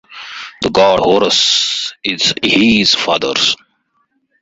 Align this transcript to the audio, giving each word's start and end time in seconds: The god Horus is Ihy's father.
The 0.63 0.71
god 0.71 0.99
Horus 1.01 1.93
is 2.03 2.33
Ihy's 2.41 2.95
father. 2.95 3.35